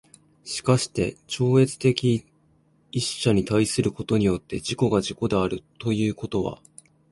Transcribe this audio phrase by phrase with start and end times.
[0.43, 2.25] しかして超越的
[2.91, 6.59] 一者に対することによって自己が自己であるということは、